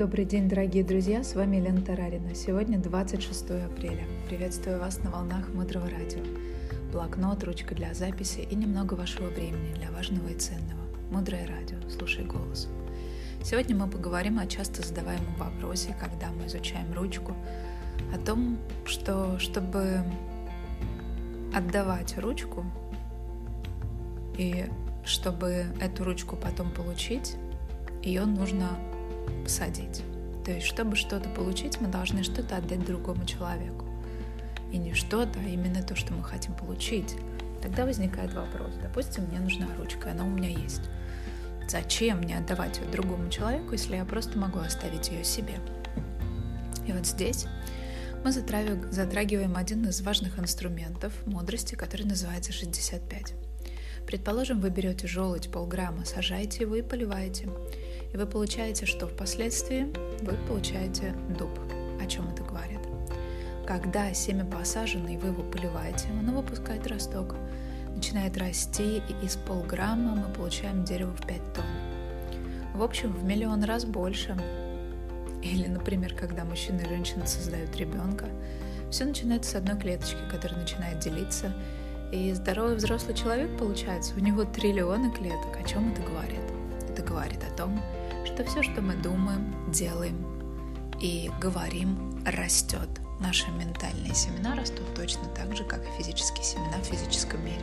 [0.00, 2.34] Добрый день, дорогие друзья, с вами Елена Тарарина.
[2.34, 4.06] Сегодня 26 апреля.
[4.30, 6.22] Приветствую вас на волнах Мудрого Радио.
[6.90, 10.80] Блокнот, ручка для записи и немного вашего времени для важного и ценного.
[11.10, 12.66] Мудрое Радио, слушай голос.
[13.44, 17.36] Сегодня мы поговорим о часто задаваемом вопросе, когда мы изучаем ручку,
[18.14, 18.56] о том,
[18.86, 20.02] что чтобы
[21.54, 22.64] отдавать ручку
[24.38, 24.64] и
[25.04, 27.36] чтобы эту ручку потом получить,
[28.02, 28.78] ее нужно
[29.44, 30.02] посадить.
[30.44, 33.84] То есть, чтобы что-то получить, мы должны что-то отдать другому человеку.
[34.72, 37.16] И не что-то, а именно то, что мы хотим получить.
[37.62, 38.72] Тогда возникает вопрос.
[38.82, 40.82] Допустим, мне нужна ручка, она у меня есть.
[41.68, 45.54] Зачем мне отдавать ее другому человеку, если я просто могу оставить ее себе?
[46.86, 47.46] И вот здесь
[48.24, 53.34] мы затрагиваем один из важных инструментов мудрости, который называется 65.
[54.06, 57.48] Предположим, вы берете желудь полграмма, сажаете его и поливаете.
[58.12, 61.50] И вы получаете, что впоследствии вы получаете дуб.
[62.02, 62.80] О чем это говорит?
[63.66, 67.36] Когда семя посажено и вы его поливаете, оно выпускает росток,
[67.94, 71.66] начинает расти, и из полграмма мы получаем дерево в 5 тонн.
[72.74, 74.36] В общем, в миллион раз больше.
[75.42, 78.26] Или, например, когда мужчина и женщина создают ребенка,
[78.90, 81.52] все начинается с одной клеточки, которая начинает делиться,
[82.12, 85.56] и здоровый взрослый человек получается, у него триллионы клеток.
[85.56, 86.40] О чем это говорит?
[86.88, 87.80] Это говорит о том,
[88.34, 90.16] что все, что мы думаем, делаем
[91.00, 92.88] и говорим, растет.
[93.18, 97.62] Наши ментальные семена растут точно так же, как и физические семена в физическом мире.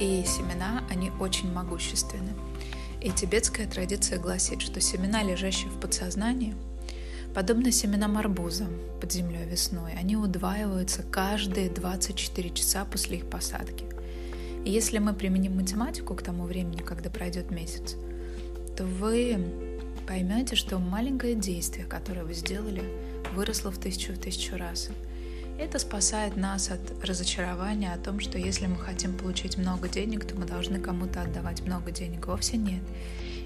[0.00, 2.32] И семена, они очень могущественны.
[3.00, 6.54] И тибетская традиция гласит, что семена, лежащие в подсознании,
[7.34, 8.66] подобно семенам арбуза
[9.00, 13.84] под землей весной, они удваиваются каждые 24 часа после их посадки.
[14.64, 17.96] И если мы применим математику к тому времени, когда пройдет месяц,
[18.76, 19.38] то вы
[20.06, 22.82] поймете, что маленькое действие, которое вы сделали,
[23.34, 24.90] выросло в тысячу в тысячу раз.
[25.58, 30.34] Это спасает нас от разочарования о том, что если мы хотим получить много денег, то
[30.34, 32.26] мы должны кому-то отдавать много денег.
[32.26, 32.82] Вовсе нет.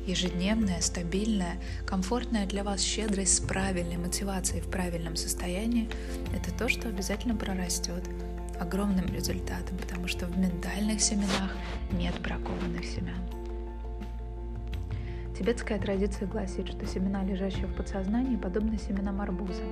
[0.07, 5.91] Ежедневная, стабильная, комфортная для вас щедрость с правильной мотивацией в правильном состоянии–
[6.35, 8.05] это то, что обязательно прорастет
[8.59, 11.55] огромным результатом, потому что в ментальных семенах
[11.93, 13.38] нет бракованных семян.
[15.39, 19.63] Тибетская традиция гласит, что семена, лежащие в подсознании, подобны семенам арбуза,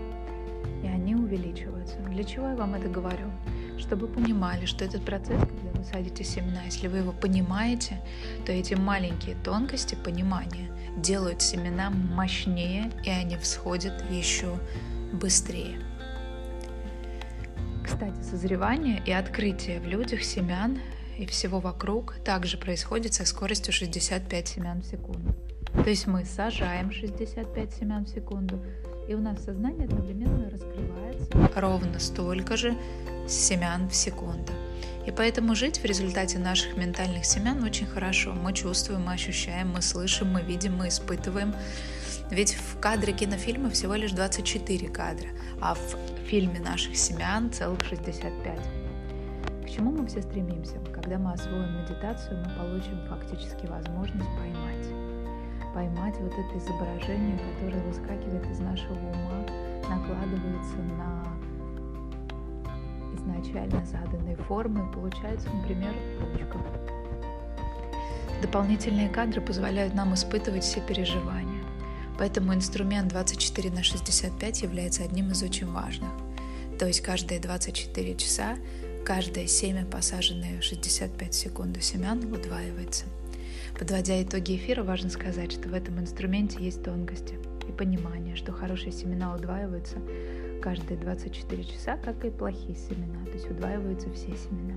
[0.84, 1.98] и они увеличиваются.
[2.08, 3.32] Для чего я вам это говорю?
[3.76, 8.00] Чтобы понимали, что этот процесс, когда вы садите семена, если вы его понимаете,
[8.46, 14.60] то эти маленькие тонкости понимания делают семена мощнее, и они всходят еще
[15.12, 15.80] быстрее.
[17.84, 20.78] Кстати, созревание и открытие в людях семян
[21.18, 25.34] и всего вокруг также происходит со скоростью 65 семян в секунду.
[25.72, 28.60] То есть мы сажаем 65 семян в секунду,
[29.08, 32.76] и у нас сознание одновременно раскрывается ровно столько же
[33.28, 34.52] семян в секунду.
[35.06, 38.32] И поэтому жить в результате наших ментальных семян очень хорошо.
[38.32, 41.54] Мы чувствуем, мы ощущаем, мы слышим, мы видим, мы испытываем.
[42.30, 45.28] Ведь в кадре кинофильма всего лишь 24 кадра,
[45.60, 45.96] а в
[46.28, 48.85] фильме наших семян целых 65.
[49.76, 50.78] Чему мы все стремимся?
[50.90, 54.86] Когда мы освоим медитацию, мы получим фактически возможность поймать
[55.74, 59.46] поймать вот это изображение, которое выскакивает из нашего ума,
[59.90, 61.22] накладывается на
[63.14, 66.58] изначально заданные формы, получается, например, ручка.
[68.40, 71.62] Дополнительные кадры позволяют нам испытывать все переживания.
[72.18, 76.08] Поэтому инструмент 24 на 65 является одним из очень важных.
[76.78, 78.56] То есть каждые 24 часа
[79.06, 83.04] каждое семя, посаженное 65 секунд семян, удваивается.
[83.78, 87.34] Подводя итоги эфира, важно сказать, что в этом инструменте есть тонкости
[87.68, 89.98] и понимание, что хорошие семена удваиваются
[90.60, 94.74] каждые 24 часа, как и плохие семена, то есть удваиваются все семена.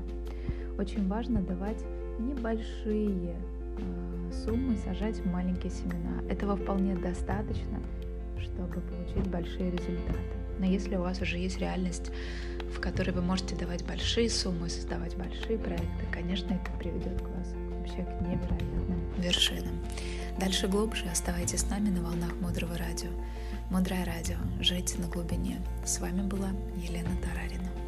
[0.78, 1.84] Очень важно давать
[2.20, 3.36] небольшие
[3.80, 6.22] э, суммы, сажать маленькие семена.
[6.30, 7.80] Этого вполне достаточно,
[8.38, 10.39] чтобы получить большие результаты.
[10.60, 12.12] Но если у вас уже есть реальность,
[12.76, 17.54] в которой вы можете давать большие суммы, создавать большие проекты, конечно, это приведет к вас
[17.72, 19.84] вообще к невероятным вершинам.
[20.40, 23.10] Дальше глубже оставайтесь с нами на волнах Мудрого Радио.
[23.70, 24.38] Мудрое Радио.
[24.60, 25.62] Жить на глубине.
[25.86, 27.79] С вами была Елена Тарарина.